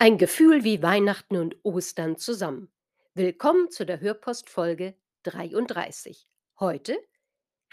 Ein 0.00 0.16
Gefühl 0.16 0.62
wie 0.62 0.80
Weihnachten 0.80 1.36
und 1.36 1.56
Ostern 1.64 2.16
zusammen. 2.16 2.70
Willkommen 3.14 3.68
zu 3.72 3.84
der 3.84 3.98
Hörpost 3.98 4.48
Folge 4.48 4.94
33. 5.24 6.30
Heute 6.60 6.96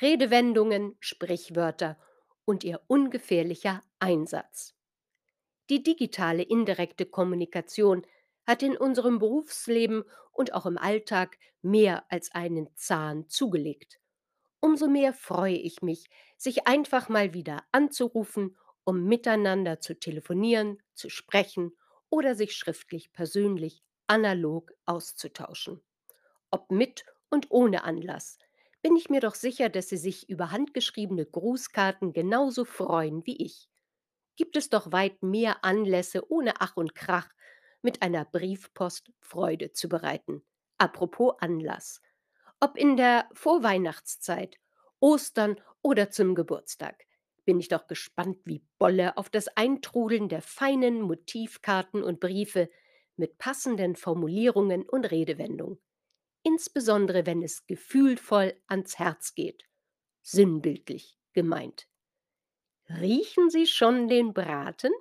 Redewendungen, 0.02 0.98
Sprichwörter 1.00 2.00
und 2.44 2.64
ihr 2.64 2.82
ungefährlicher 2.88 3.84
Einsatz. 4.00 4.74
Die 5.70 5.84
digitale 5.84 6.42
indirekte 6.42 7.06
Kommunikation 7.06 8.08
hat 8.48 8.64
in 8.64 8.76
unserem 8.76 9.20
Berufsleben 9.20 10.04
und 10.32 10.56
auch 10.56 10.66
im 10.66 10.80
Alltag 10.80 11.38
mehr 11.62 12.06
als 12.10 12.32
einen 12.32 12.76
Zahn 12.76 13.30
zugelegt. 13.30 14.00
Umso 14.60 14.88
mehr 14.88 15.14
freue 15.14 15.58
ich 15.58 15.84
mich, 15.84 16.10
sich 16.38 16.66
einfach 16.66 17.08
mal 17.08 17.36
wieder 17.36 17.64
anzurufen, 17.72 18.58
um 18.84 19.04
miteinander 19.04 19.80
zu 19.80 20.00
telefonieren, 20.00 20.82
zu 20.96 21.12
sprechen 21.12 21.72
oder 22.10 22.36
sich 22.36 22.56
schriftlich 22.56 23.12
persönlich 23.14 23.84
analog 24.08 24.72
auszutauschen. 24.86 25.82
Ob 26.52 26.72
mit 26.72 27.06
und 27.30 27.48
ohne 27.52 27.84
Anlass, 27.84 28.38
bin 28.82 28.96
ich 28.96 29.10
mir 29.10 29.22
doch 29.22 29.36
sicher, 29.36 29.70
dass 29.70 29.90
Sie 29.90 29.98
sich 29.98 30.30
über 30.30 30.52
handgeschriebene 30.52 31.26
Grußkarten 31.26 32.14
genauso 32.14 32.66
freuen 32.66 33.26
wie 33.26 33.44
ich. 33.44 33.70
Gibt 34.36 34.58
es 34.58 34.70
doch 34.70 34.92
weit 34.92 35.24
mehr 35.24 35.64
Anlässe 35.64 36.30
ohne 36.32 36.62
Ach 36.62 36.78
und 36.78 36.96
Krach, 36.96 37.30
mit 37.82 38.02
einer 38.02 38.26
Briefpost 38.26 39.12
Freude 39.20 39.72
zu 39.72 39.90
bereiten. 39.90 40.44
Apropos 40.78 41.36
Anlass. 41.40 42.02
Ob 42.60 42.78
in 42.78 42.98
der 42.98 43.30
Vorweihnachtszeit, 43.34 44.58
Ostern 45.00 45.62
oder 45.82 46.10
zum 46.10 46.36
Geburtstag 46.36 47.06
bin 47.46 47.60
ich 47.60 47.68
doch 47.70 47.88
gespannt 47.88 48.40
wie 48.46 48.64
Bolle 48.78 49.18
auf 49.18 49.30
das 49.30 49.48
Eintrudeln 49.56 50.28
der 50.30 50.42
feinen 50.42 51.02
Motivkarten 51.02 52.04
und 52.04 52.20
Briefe 52.20 52.70
mit 53.16 53.38
passenden 53.38 53.96
Formulierungen 53.96 54.84
und 54.84 55.06
Redewendungen. 55.06 55.80
Insbesondere 56.44 57.26
wenn 57.26 57.42
es 57.42 57.66
gefühlvoll 57.66 58.54
ans 58.68 59.00
Herz 59.00 59.34
geht. 59.34 59.64
Sinnbildlich 60.22 61.18
gemeint. 61.34 61.88
Riechen 62.90 63.50
Sie 63.50 63.66
schon 63.66 64.08
den 64.08 64.34
Braten? 64.34 64.92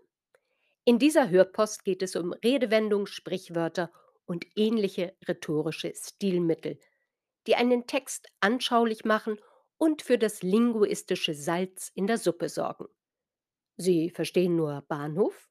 In 0.85 0.99
dieser 0.99 1.31
Hörpost 1.31 1.85
geht 1.85 2.03
es 2.03 2.17
um 2.17 2.33
Redewendungen, 2.33 3.07
Sprichwörter 3.07 3.93
und 4.27 4.47
ähnliche 4.57 5.17
rhetorische 5.27 5.93
Stilmittel, 5.95 6.79
die 7.47 7.57
einen 7.57 7.87
Text 7.87 8.29
anschaulich 8.41 9.05
machen 9.05 9.39
und 9.79 10.03
für 10.03 10.19
das 10.19 10.43
linguistische 10.43 11.35
Salz 11.35 11.91
in 11.95 12.07
der 12.07 12.19
Suppe 12.19 12.49
sorgen. 12.49 12.87
Sie 13.77 14.11
verstehen 14.11 14.57
nur 14.57 14.83
Bahnhof? 14.89 15.49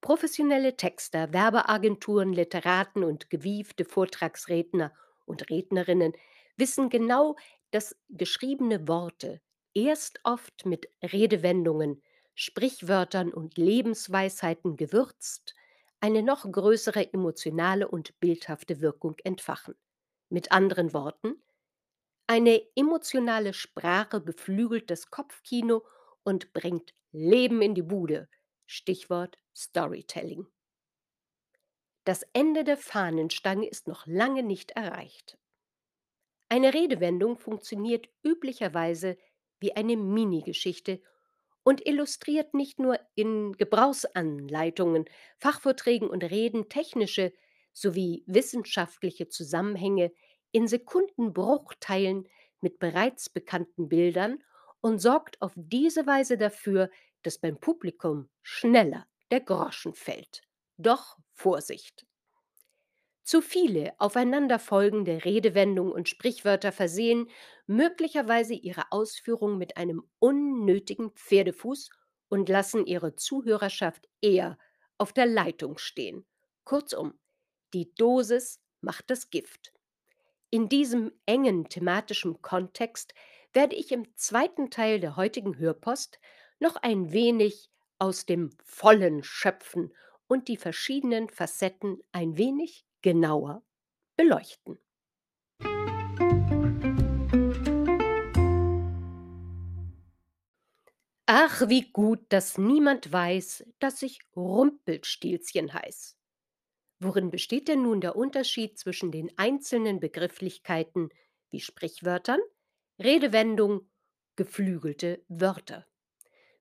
Professionelle 0.00 0.76
Texter, 0.76 1.32
Werbeagenturen, 1.32 2.32
Literaten 2.32 3.04
und 3.04 3.30
gewiefte 3.30 3.84
Vortragsredner 3.84 4.92
und 5.26 5.48
Rednerinnen 5.48 6.12
wissen 6.56 6.88
genau, 6.90 7.36
dass 7.70 7.96
geschriebene 8.10 8.88
Worte 8.88 9.40
erst 9.74 10.20
oft 10.24 10.66
mit 10.66 10.88
Redewendungen, 11.02 12.02
Sprichwörtern 12.34 13.32
und 13.32 13.56
Lebensweisheiten 13.56 14.76
gewürzt 14.76 15.54
eine 16.00 16.22
noch 16.22 16.50
größere 16.50 17.12
emotionale 17.12 17.86
und 17.86 18.18
bildhafte 18.18 18.80
Wirkung 18.80 19.14
entfachen. 19.22 19.76
Mit 20.30 20.50
anderen 20.50 20.92
Worten, 20.92 21.40
eine 22.26 22.62
emotionale 22.76 23.52
Sprache 23.54 24.20
beflügelt 24.20 24.90
das 24.90 25.10
Kopfkino 25.10 25.84
und 26.24 26.52
bringt 26.52 26.94
Leben 27.12 27.62
in 27.62 27.74
die 27.74 27.82
Bude. 27.82 28.28
Stichwort 28.66 29.36
Storytelling. 29.54 30.46
Das 32.04 32.22
Ende 32.32 32.62
der 32.62 32.76
Fahnenstange 32.76 33.66
ist 33.68 33.88
noch 33.88 34.06
lange 34.06 34.44
nicht 34.44 34.70
erreicht. 34.70 35.36
Eine 36.48 36.72
Redewendung 36.74 37.36
funktioniert 37.38 38.08
üblicherweise 38.22 39.16
wie 39.58 39.74
eine 39.74 39.96
Minigeschichte 39.96 41.00
und 41.64 41.86
illustriert 41.86 42.54
nicht 42.54 42.78
nur 42.78 42.98
in 43.14 43.52
Gebrauchsanleitungen, 43.52 45.06
Fachvorträgen 45.38 46.08
und 46.10 46.24
Reden 46.24 46.68
technische 46.68 47.32
sowie 47.72 48.24
wissenschaftliche 48.26 49.28
Zusammenhänge 49.28 50.12
in 50.52 50.68
Sekundenbruchteilen 50.68 52.28
mit 52.60 52.78
bereits 52.78 53.28
bekannten 53.28 53.88
Bildern 53.88 54.42
und 54.80 55.00
sorgt 55.00 55.40
auf 55.42 55.52
diese 55.56 56.06
Weise 56.06 56.38
dafür, 56.38 56.90
dass 57.22 57.38
beim 57.38 57.58
Publikum 57.58 58.28
schneller 58.42 59.06
der 59.30 59.40
Groschen 59.40 59.94
fällt. 59.94 60.42
Doch 60.76 61.18
Vorsicht! 61.32 62.06
Zu 63.24 63.40
viele 63.40 63.94
aufeinanderfolgende 63.98 65.24
Redewendungen 65.24 65.92
und 65.92 66.08
Sprichwörter 66.08 66.72
versehen 66.72 67.30
möglicherweise 67.66 68.54
ihre 68.54 68.90
Ausführung 68.90 69.58
mit 69.58 69.76
einem 69.76 70.02
unnötigen 70.18 71.12
Pferdefuß 71.12 71.88
und 72.28 72.48
lassen 72.48 72.84
ihre 72.84 73.14
Zuhörerschaft 73.14 74.08
eher 74.20 74.58
auf 74.98 75.12
der 75.12 75.26
Leitung 75.26 75.78
stehen. 75.78 76.26
Kurzum, 76.64 77.18
die 77.74 77.94
Dosis 77.94 78.60
macht 78.80 79.08
das 79.08 79.30
Gift. 79.30 79.72
In 80.54 80.68
diesem 80.68 81.12
engen 81.24 81.70
thematischen 81.70 82.42
Kontext 82.42 83.14
werde 83.54 83.74
ich 83.74 83.90
im 83.90 84.14
zweiten 84.18 84.68
Teil 84.68 85.00
der 85.00 85.16
heutigen 85.16 85.56
Hörpost 85.56 86.20
noch 86.60 86.76
ein 86.76 87.10
wenig 87.10 87.70
aus 87.98 88.26
dem 88.26 88.50
Vollen 88.62 89.24
schöpfen 89.24 89.94
und 90.26 90.48
die 90.48 90.58
verschiedenen 90.58 91.30
Facetten 91.30 92.02
ein 92.12 92.36
wenig 92.36 92.84
genauer 93.00 93.62
beleuchten. 94.14 94.78
Ach, 101.24 101.66
wie 101.68 101.90
gut, 101.92 102.26
dass 102.28 102.58
niemand 102.58 103.10
weiß, 103.10 103.64
dass 103.78 104.02
ich 104.02 104.20
Rumpelstilzchen 104.36 105.72
heiß. 105.72 106.18
Worin 107.02 107.30
besteht 107.30 107.66
denn 107.66 107.82
nun 107.82 108.00
der 108.00 108.14
Unterschied 108.14 108.78
zwischen 108.78 109.10
den 109.10 109.36
einzelnen 109.36 109.98
Begrifflichkeiten 109.98 111.08
wie 111.50 111.58
Sprichwörtern, 111.58 112.38
Redewendung, 112.96 113.90
geflügelte 114.36 115.24
Wörter? 115.26 115.84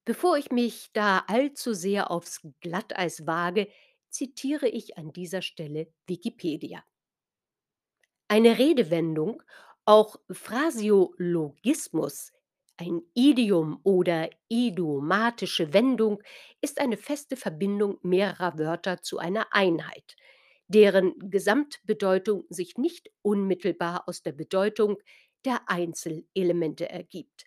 Bevor 0.04 0.40
ich 0.40 0.50
mich 0.50 0.90
da 0.94 1.26
allzu 1.28 1.76
sehr 1.76 2.10
aufs 2.10 2.42
Glatteis 2.60 3.28
wage, 3.28 3.68
zitiere 4.10 4.68
ich 4.68 4.98
an 4.98 5.14
dieser 5.14 5.44
Stelle 5.44 5.94
Wikipedia. 6.08 6.84
Eine 8.28 8.58
Redewendung, 8.58 9.44
auch 9.86 10.16
Phraseologismus, 10.32 12.32
ein 12.82 13.04
Idiom 13.14 13.80
oder 13.84 14.32
idiomatische 14.50 15.72
Wendung 15.72 16.24
ist 16.62 16.80
eine 16.80 16.98
feste 16.98 17.38
Verbindung 17.38 18.00
mehrerer 18.02 18.58
Wörter 18.58 19.04
zu 19.04 19.20
einer 19.20 19.54
Einheit, 19.54 20.16
deren 20.68 21.14
Gesamtbedeutung 21.30 22.46
sich 22.50 22.78
nicht 22.80 23.12
unmittelbar 23.22 24.08
aus 24.08 24.24
der 24.24 24.32
Bedeutung 24.32 24.98
der 25.46 25.70
Einzelelemente 25.70 26.90
ergibt. 26.90 27.46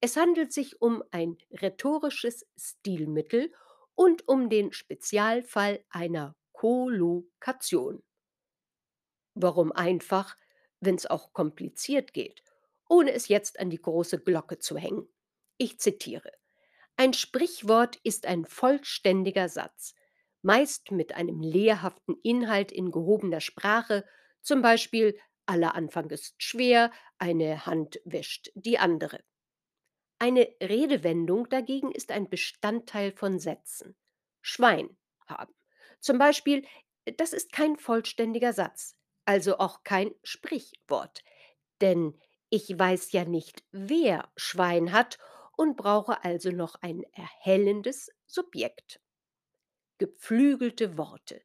Es 0.00 0.16
handelt 0.16 0.52
sich 0.52 0.82
um 0.82 1.04
ein 1.12 1.38
rhetorisches 1.52 2.44
Stilmittel 2.58 3.52
und 3.94 4.26
um 4.26 4.50
den 4.50 4.72
Spezialfall 4.72 5.84
einer 5.90 6.34
Kollokation. 6.50 8.02
Warum 9.34 9.70
einfach, 9.70 10.36
wenn 10.80 10.96
es 10.96 11.06
auch 11.06 11.32
kompliziert 11.32 12.12
geht, 12.12 12.41
ohne 12.92 13.12
es 13.12 13.28
jetzt 13.28 13.58
an 13.58 13.70
die 13.70 13.80
große 13.80 14.18
Glocke 14.18 14.58
zu 14.58 14.76
hängen? 14.76 15.08
Ich 15.56 15.80
zitiere. 15.80 16.30
Ein 16.96 17.14
Sprichwort 17.14 17.96
ist 18.04 18.26
ein 18.26 18.44
vollständiger 18.44 19.48
Satz, 19.48 19.94
meist 20.42 20.90
mit 20.90 21.14
einem 21.14 21.40
lehrhaften 21.40 22.16
Inhalt 22.22 22.70
in 22.70 22.90
gehobener 22.90 23.40
Sprache, 23.40 24.04
zum 24.42 24.60
Beispiel 24.60 25.18
aller 25.46 25.74
Anfang 25.74 26.10
ist 26.10 26.34
schwer, 26.42 26.92
eine 27.16 27.64
Hand 27.64 27.98
wäscht 28.04 28.50
die 28.54 28.78
andere. 28.78 29.24
Eine 30.18 30.48
Redewendung 30.62 31.48
dagegen 31.48 31.92
ist 31.92 32.12
ein 32.12 32.28
Bestandteil 32.28 33.12
von 33.12 33.38
Sätzen. 33.38 33.96
Schwein 34.42 34.98
haben. 35.26 35.54
Zum 35.98 36.18
Beispiel, 36.18 36.66
das 37.16 37.32
ist 37.32 37.52
kein 37.52 37.78
vollständiger 37.78 38.52
Satz, 38.52 38.98
also 39.24 39.56
auch 39.58 39.82
kein 39.82 40.14
Sprichwort. 40.22 41.24
Denn 41.80 42.20
ich 42.54 42.78
weiß 42.78 43.12
ja 43.12 43.24
nicht, 43.24 43.64
wer 43.72 44.30
Schwein 44.36 44.92
hat 44.92 45.18
und 45.56 45.74
brauche 45.74 46.22
also 46.22 46.50
noch 46.50 46.74
ein 46.82 47.02
erhellendes 47.14 48.10
Subjekt. 48.26 49.00
Geflügelte 49.96 50.98
Worte. 50.98 51.40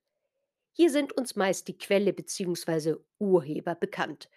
Hier 0.73 0.89
sind 0.89 1.13
uns 1.13 1.37
meist 1.37 1.69
die 1.69 1.77
Quelle 1.77 2.11
bzw. 2.11 2.95
Urheber 3.19 3.73
bekannt. 3.73 4.29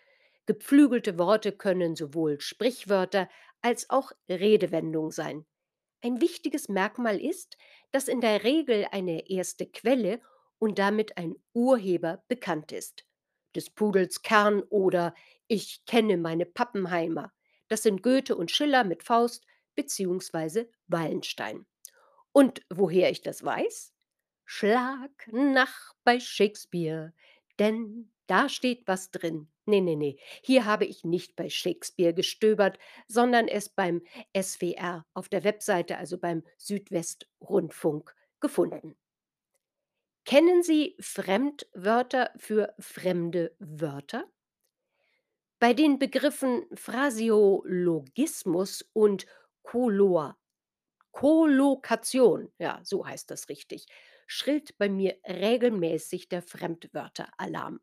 Gepflügelte 0.46 1.18
Worte 1.18 1.50
können 1.50 1.96
sowohl 1.96 2.40
Sprichwörter 2.40 3.28
als 3.62 3.90
auch 3.90 4.12
Redewendungen 4.28 5.10
sein. 5.10 5.46
Ein 6.02 6.20
wichtiges 6.20 6.68
Merkmal 6.68 7.20
ist, 7.20 7.56
dass 7.90 8.06
in 8.06 8.20
der 8.20 8.44
Regel 8.44 8.86
eine 8.92 9.28
erste 9.28 9.66
Quelle 9.66 10.20
und 10.60 10.78
damit 10.78 11.18
ein 11.18 11.34
Urheber 11.52 12.22
bekannt 12.28 12.70
ist. 12.70 13.09
Des 13.54 13.70
Pudels 13.70 14.22
Kern 14.22 14.62
oder 14.62 15.14
Ich 15.48 15.84
kenne 15.86 16.16
meine 16.16 16.46
Pappenheimer. 16.46 17.32
Das 17.68 17.82
sind 17.82 18.02
Goethe 18.02 18.36
und 18.36 18.50
Schiller 18.50 18.84
mit 18.84 19.02
Faust 19.02 19.44
bzw. 19.74 20.66
Wallenstein. 20.86 21.66
Und 22.32 22.62
woher 22.70 23.10
ich 23.10 23.22
das 23.22 23.44
weiß? 23.44 23.92
Schlag 24.44 25.10
nach 25.32 25.94
bei 26.04 26.18
Shakespeare, 26.18 27.12
denn 27.58 28.10
da 28.26 28.48
steht 28.48 28.86
was 28.86 29.10
drin. 29.10 29.48
Ne, 29.66 29.80
ne, 29.80 29.96
ne, 29.96 30.16
hier 30.42 30.64
habe 30.64 30.84
ich 30.84 31.04
nicht 31.04 31.36
bei 31.36 31.48
Shakespeare 31.48 32.14
gestöbert, 32.14 32.78
sondern 33.06 33.46
es 33.46 33.68
beim 33.68 34.02
SWR 34.36 35.06
auf 35.14 35.28
der 35.28 35.44
Webseite, 35.44 35.98
also 35.98 36.18
beim 36.18 36.42
Südwestrundfunk, 36.56 38.14
gefunden. 38.40 38.96
Kennen 40.24 40.62
Sie 40.62 40.96
Fremdwörter 40.98 42.30
für 42.38 42.74
fremde 42.78 43.54
Wörter? 43.58 44.24
Bei 45.58 45.74
den 45.74 45.98
Begriffen 45.98 46.64
Phraseologismus 46.74 48.88
und 48.92 49.26
Kolor 49.62 50.36
Kollokation, 51.12 52.52
ja, 52.58 52.80
so 52.84 53.06
heißt 53.06 53.30
das 53.30 53.48
richtig, 53.48 53.86
schrillt 54.26 54.76
bei 54.78 54.88
mir 54.88 55.16
regelmäßig 55.28 56.28
der 56.28 56.42
Fremdwörteralarm 56.42 57.80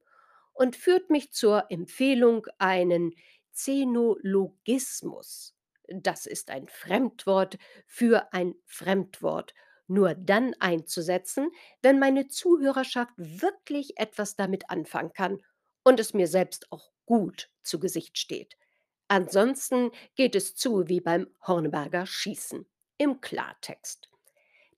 und 0.54 0.76
führt 0.78 1.10
mich 1.10 1.32
zur 1.34 1.70
Empfehlung, 1.72 2.46
einen 2.60 3.14
Zenologismus. 3.52 5.56
Das 5.90 6.26
ist 6.26 6.50
ein 6.52 6.68
Fremdwort 6.68 7.58
für 7.88 8.32
ein 8.34 8.56
Fremdwort, 8.66 9.54
nur 9.88 10.16
dann 10.16 10.54
einzusetzen, 10.60 11.52
wenn 11.82 12.00
meine 12.00 12.28
Zuhörerschaft 12.28 13.14
wirklich 13.18 13.98
etwas 14.00 14.36
damit 14.36 14.70
anfangen 14.70 15.14
kann 15.14 15.42
und 15.84 16.00
es 16.00 16.14
mir 16.14 16.28
selbst 16.28 16.72
auch 16.72 16.92
gut 17.06 17.50
zu 17.64 17.80
Gesicht 17.80 18.18
steht. 18.18 18.58
Ansonsten 19.08 19.92
geht 20.16 20.36
es 20.36 20.56
zu 20.56 20.88
wie 20.90 21.02
beim 21.02 21.28
Hornberger 21.46 22.06
Schießen 22.06 22.66
im 22.98 23.22
Klartext. 23.22 24.10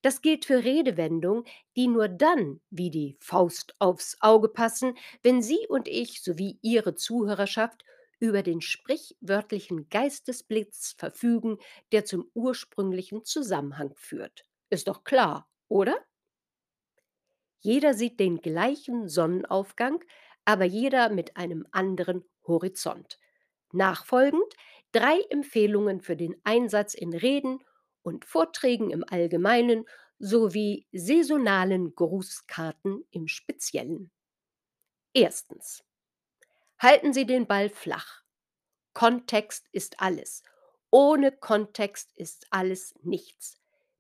Das 0.02 0.22
gilt 0.22 0.46
für 0.46 0.64
Redewendungen, 0.64 1.46
die 1.78 1.88
nur 1.88 2.08
dann 2.10 2.62
wie 2.70 2.90
die 2.90 3.18
Faust 3.20 3.76
aufs 3.80 4.18
Auge 4.22 4.50
passen, 4.50 4.98
wenn 5.24 5.42
Sie 5.42 5.68
und 5.70 5.88
ich 5.88 6.22
sowie 6.22 6.58
Ihre 6.62 6.96
Zuhörerschaft 6.96 7.84
über 8.20 8.44
den 8.44 8.62
sprichwörtlichen 8.62 9.90
Geistesblitz 9.90 10.96
verfügen, 10.98 11.58
der 11.94 12.06
zum 12.06 12.30
ursprünglichen 12.34 13.24
Zusammenhang 13.26 13.94
führt. 13.96 14.46
Ist 14.72 14.88
doch 14.88 15.04
klar, 15.04 15.48
oder? 15.68 16.04
Jeder 17.62 17.94
sieht 17.94 18.20
den 18.20 18.42
gleichen 18.42 19.08
Sonnenaufgang, 19.08 20.04
aber 20.46 20.66
jeder 20.66 21.10
mit 21.10 21.38
einem 21.38 21.68
anderen 21.72 22.24
Horizont. 22.48 23.20
Nachfolgend 23.72 24.54
drei 24.92 25.20
Empfehlungen 25.30 26.02
für 26.02 26.16
den 26.16 26.36
Einsatz 26.44 26.94
in 26.94 27.14
Reden 27.14 27.64
und 28.02 28.26
Vorträgen 28.26 28.90
im 28.92 29.04
Allgemeinen 29.08 29.86
sowie 30.18 30.88
saisonalen 30.92 31.96
Grußkarten 31.96 33.06
im 33.12 33.28
Speziellen. 33.28 34.12
Erstens. 35.14 35.84
Halten 36.80 37.14
Sie 37.14 37.26
den 37.28 37.46
Ball 37.48 37.70
flach. 37.70 38.24
Kontext 38.94 39.68
ist 39.72 40.02
alles. 40.02 40.44
Ohne 40.92 41.32
Kontext 41.32 42.12
ist 42.16 42.48
alles 42.52 42.96
nichts. 43.04 43.59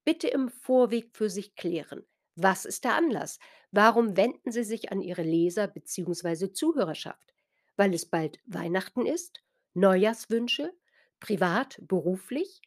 Bitte 0.09 0.27
im 0.27 0.49
Vorweg 0.49 1.15
für 1.15 1.29
sich 1.29 1.55
klären. 1.55 2.03
Was 2.35 2.65
ist 2.65 2.83
der 2.83 2.95
Anlass? 2.95 3.37
Warum 3.69 4.17
wenden 4.17 4.51
Sie 4.51 4.63
sich 4.63 4.91
an 4.91 5.03
Ihre 5.03 5.21
Leser 5.21 5.67
bzw. 5.67 6.51
Zuhörerschaft? 6.51 7.35
Weil 7.75 7.93
es 7.93 8.07
bald 8.07 8.39
Weihnachten 8.47 9.05
ist? 9.05 9.43
Neujahrswünsche? 9.75 10.73
Privat, 11.19 11.77
beruflich? 11.83 12.59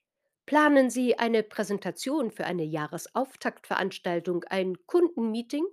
Planen 0.46 0.88
Sie 0.88 1.18
eine 1.18 1.42
Präsentation 1.42 2.30
für 2.30 2.44
eine 2.44 2.62
Jahresauftaktveranstaltung, 2.62 4.44
ein 4.44 4.76
Kundenmeeting? 4.86 5.64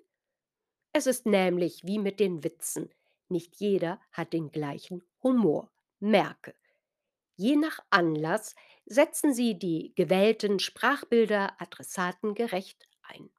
Es 0.92 1.06
ist 1.06 1.28
nämlich 1.28 1.86
wie 1.86 2.00
mit 2.00 2.20
den 2.20 2.44
Witzen. 2.44 2.90
Nicht 3.28 3.58
jeder 3.58 4.02
hat 4.12 4.34
den 4.34 4.52
gleichen 4.52 5.04
Humor. 5.22 5.70
Merke. 6.00 6.56
Je 7.40 7.56
nach 7.56 7.80
Anlass 7.90 8.54
setzen 8.86 9.34
Sie 9.34 9.58
die 9.58 9.94
gewählten 9.96 10.60
Sprachbilder 10.60 11.54
adressatengerecht 11.62 12.86
ein. 13.02 13.30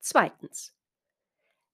Zweitens. 0.00 0.72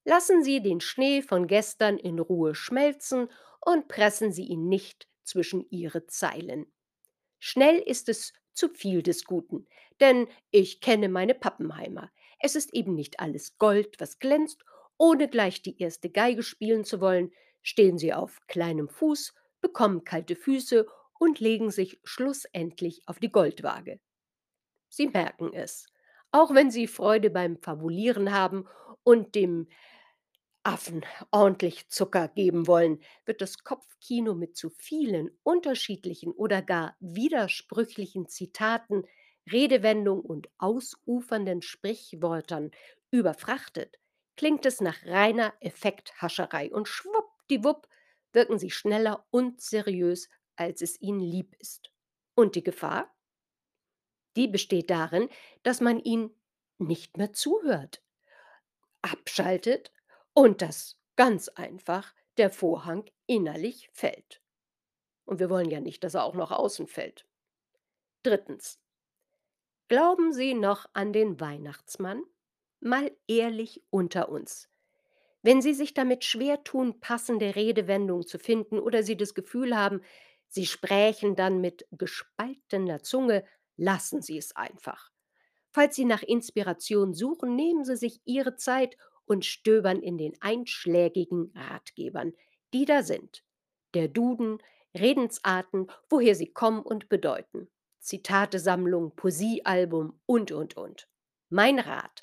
Lassen 0.02 0.42
Sie 0.42 0.60
den 0.60 0.80
Schnee 0.80 1.22
von 1.22 1.46
gestern 1.46 1.96
in 1.96 2.18
Ruhe 2.18 2.56
schmelzen 2.56 3.30
und 3.60 3.86
pressen 3.86 4.32
Sie 4.32 4.46
ihn 4.46 4.68
nicht 4.68 5.06
zwischen 5.22 5.64
Ihre 5.70 6.08
Zeilen. 6.08 6.66
Schnell 7.38 7.78
ist 7.78 8.08
es 8.08 8.32
zu 8.52 8.68
viel 8.68 9.04
des 9.04 9.24
Guten, 9.24 9.68
denn 10.00 10.26
ich 10.50 10.80
kenne 10.80 11.08
meine 11.08 11.36
Pappenheimer. 11.36 12.10
Es 12.40 12.56
ist 12.56 12.74
eben 12.74 12.96
nicht 12.96 13.20
alles 13.20 13.58
Gold, 13.58 14.00
was 14.00 14.18
glänzt. 14.18 14.64
Ohne 14.96 15.28
gleich 15.28 15.62
die 15.62 15.80
erste 15.80 16.10
Geige 16.10 16.42
spielen 16.42 16.82
zu 16.82 17.00
wollen, 17.00 17.30
stehen 17.62 17.96
sie 17.96 18.12
auf 18.12 18.40
kleinem 18.48 18.88
Fuß, 18.88 19.34
bekommen 19.60 20.02
kalte 20.02 20.34
Füße 20.34 20.88
und 21.18 21.40
legen 21.40 21.70
sich 21.70 22.00
schlussendlich 22.04 23.02
auf 23.06 23.18
die 23.18 23.30
Goldwaage. 23.30 24.00
Sie 24.88 25.08
merken 25.08 25.52
es, 25.52 25.86
auch 26.32 26.54
wenn 26.54 26.70
sie 26.70 26.86
Freude 26.86 27.30
beim 27.30 27.58
Fabulieren 27.58 28.32
haben 28.32 28.66
und 29.02 29.34
dem 29.34 29.68
Affen 30.62 31.04
ordentlich 31.30 31.88
Zucker 31.88 32.28
geben 32.28 32.66
wollen, 32.66 33.00
wird 33.24 33.40
das 33.40 33.64
Kopfkino 33.64 34.34
mit 34.34 34.56
zu 34.56 34.70
vielen 34.70 35.30
unterschiedlichen 35.42 36.32
oder 36.32 36.62
gar 36.62 36.96
widersprüchlichen 37.00 38.28
Zitaten, 38.28 39.04
Redewendungen 39.50 40.24
und 40.24 40.48
ausufernden 40.58 41.62
Sprichwörtern 41.62 42.70
überfrachtet, 43.10 43.96
klingt 44.36 44.66
es 44.66 44.80
nach 44.80 45.06
reiner 45.06 45.54
Effekthascherei 45.60 46.70
und 46.70 46.86
schwuppdiwupp 46.86 47.88
wirken 48.32 48.58
sie 48.58 48.70
schneller 48.70 49.26
und 49.30 49.60
seriös, 49.62 50.28
als 50.58 50.82
es 50.82 51.00
ihnen 51.00 51.20
lieb 51.20 51.54
ist. 51.58 51.92
Und 52.34 52.54
die 52.54 52.64
Gefahr? 52.64 53.14
Die 54.36 54.48
besteht 54.48 54.90
darin, 54.90 55.28
dass 55.62 55.80
man 55.80 56.00
ihnen 56.00 56.30
nicht 56.78 57.16
mehr 57.16 57.32
zuhört, 57.32 58.02
abschaltet 59.02 59.92
und 60.32 60.62
dass 60.62 61.00
ganz 61.16 61.48
einfach 61.48 62.14
der 62.36 62.50
Vorhang 62.50 63.10
innerlich 63.26 63.90
fällt. 63.92 64.40
Und 65.24 65.40
wir 65.40 65.50
wollen 65.50 65.70
ja 65.70 65.80
nicht, 65.80 66.04
dass 66.04 66.14
er 66.14 66.24
auch 66.24 66.34
noch 66.34 66.52
außen 66.52 66.86
fällt. 66.86 67.26
Drittens. 68.22 68.80
Glauben 69.88 70.32
Sie 70.32 70.54
noch 70.54 70.86
an 70.92 71.12
den 71.12 71.40
Weihnachtsmann? 71.40 72.22
Mal 72.80 73.10
ehrlich 73.26 73.82
unter 73.90 74.28
uns. 74.28 74.68
Wenn 75.42 75.62
Sie 75.62 75.74
sich 75.74 75.94
damit 75.94 76.24
schwer 76.24 76.62
tun, 76.62 77.00
passende 77.00 77.56
Redewendungen 77.56 78.26
zu 78.26 78.38
finden 78.38 78.78
oder 78.78 79.02
Sie 79.02 79.16
das 79.16 79.34
Gefühl 79.34 79.76
haben, 79.76 80.02
Sie 80.48 80.66
sprechen 80.66 81.36
dann 81.36 81.60
mit 81.60 81.86
gespaltener 81.92 83.02
Zunge, 83.02 83.44
lassen 83.76 84.22
Sie 84.22 84.38
es 84.38 84.56
einfach. 84.56 85.10
Falls 85.70 85.96
Sie 85.96 86.04
nach 86.04 86.22
Inspiration 86.22 87.14
suchen, 87.14 87.54
nehmen 87.54 87.84
Sie 87.84 87.96
sich 87.96 88.20
Ihre 88.24 88.56
Zeit 88.56 88.96
und 89.26 89.44
stöbern 89.44 90.00
in 90.00 90.16
den 90.18 90.32
einschlägigen 90.40 91.52
Ratgebern, 91.54 92.32
die 92.72 92.84
da 92.84 93.02
sind. 93.02 93.44
Der 93.94 94.08
Duden, 94.08 94.58
Redensarten, 94.96 95.86
woher 96.08 96.34
sie 96.34 96.52
kommen 96.52 96.82
und 96.82 97.08
bedeuten. 97.08 97.68
Zitatesammlung, 98.00 99.14
Poesiealbum 99.16 100.18
und, 100.26 100.52
und, 100.52 100.76
und. 100.76 101.08
Mein 101.50 101.78
Rat. 101.78 102.22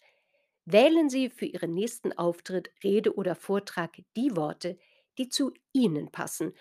Wählen 0.66 1.10
Sie 1.10 1.30
für 1.30 1.46
Ihren 1.46 1.74
nächsten 1.74 2.12
Auftritt, 2.14 2.72
Rede 2.84 3.14
oder 3.16 3.36
Vortrag 3.36 3.98
die 4.16 4.36
Worte, 4.36 4.80
die 5.20 5.30
zu 5.30 5.54
Ihnen 5.74 6.12
passen. 6.12 6.54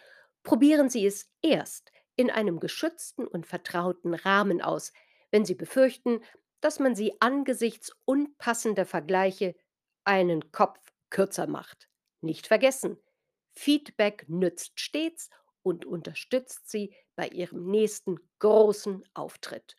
Probieren 0.44 0.90
Sie 0.90 1.06
es 1.06 1.28
erst 1.42 1.90
in 2.16 2.30
einem 2.30 2.60
geschützten 2.60 3.26
und 3.26 3.46
vertrauten 3.46 4.14
Rahmen 4.14 4.62
aus, 4.62 4.92
wenn 5.32 5.44
Sie 5.44 5.54
befürchten, 5.56 6.20
dass 6.60 6.78
man 6.78 6.94
Sie 6.94 7.20
angesichts 7.20 7.92
unpassender 8.04 8.86
Vergleiche 8.86 9.56
einen 10.04 10.52
Kopf 10.52 10.92
kürzer 11.10 11.46
macht. 11.48 11.88
Nicht 12.20 12.46
vergessen, 12.46 12.98
Feedback 13.52 14.26
nützt 14.28 14.78
stets 14.80 15.30
und 15.62 15.86
unterstützt 15.86 16.70
Sie 16.70 16.94
bei 17.16 17.28
Ihrem 17.28 17.66
nächsten 17.70 18.18
großen 18.38 19.02
Auftritt. 19.14 19.76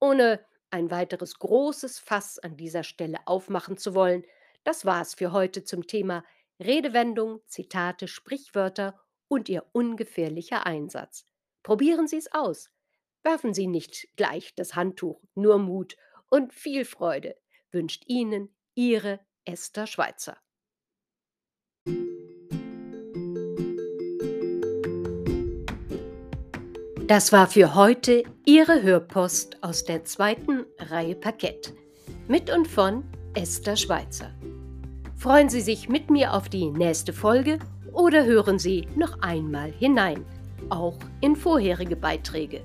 Ohne 0.00 0.44
ein 0.70 0.90
weiteres 0.90 1.38
großes 1.38 1.98
Fass 1.98 2.38
an 2.38 2.56
dieser 2.56 2.84
Stelle 2.84 3.18
aufmachen 3.26 3.76
zu 3.76 3.94
wollen, 3.94 4.24
das 4.64 4.84
war's 4.84 5.14
für 5.14 5.32
heute 5.32 5.64
zum 5.64 5.86
Thema 5.86 6.24
Redewendung, 6.60 7.40
Zitate, 7.46 8.08
Sprichwörter 8.08 9.00
und 9.34 9.48
ihr 9.48 9.64
ungefährlicher 9.72 10.64
Einsatz. 10.64 11.26
Probieren 11.62 12.06
Sie 12.06 12.16
es 12.16 12.32
aus. 12.32 12.70
Werfen 13.22 13.52
Sie 13.52 13.66
nicht 13.66 14.08
gleich 14.16 14.54
das 14.54 14.74
Handtuch, 14.76 15.20
nur 15.34 15.58
Mut 15.58 15.96
und 16.30 16.54
viel 16.54 16.84
Freude 16.84 17.36
wünscht 17.72 18.04
Ihnen 18.06 18.54
Ihre 18.74 19.20
Esther 19.44 19.86
Schweizer. 19.86 20.36
Das 27.06 27.32
war 27.32 27.48
für 27.48 27.74
heute 27.74 28.22
Ihre 28.46 28.82
Hörpost 28.82 29.62
aus 29.62 29.84
der 29.84 30.04
zweiten 30.04 30.64
Reihe 30.78 31.16
Parkett. 31.16 31.74
Mit 32.28 32.50
und 32.50 32.66
von 32.66 33.04
Esther 33.34 33.76
Schweizer. 33.76 34.32
Freuen 35.16 35.48
Sie 35.48 35.60
sich 35.60 35.88
mit 35.88 36.10
mir 36.10 36.32
auf 36.32 36.48
die 36.48 36.70
nächste 36.70 37.12
Folge 37.12 37.58
oder 37.94 38.24
hören 38.24 38.58
Sie 38.58 38.86
noch 38.96 39.20
einmal 39.20 39.70
hinein, 39.70 40.24
auch 40.68 40.98
in 41.20 41.36
vorherige 41.36 41.96
Beiträge. 41.96 42.60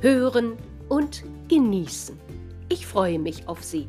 Hören 0.00 0.52
und 0.88 1.24
genießen. 1.48 2.18
Ich 2.68 2.86
freue 2.86 3.18
mich 3.18 3.48
auf 3.48 3.62
Sie. 3.62 3.88